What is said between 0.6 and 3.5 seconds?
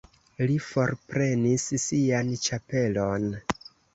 forprenis sian ĉapelon.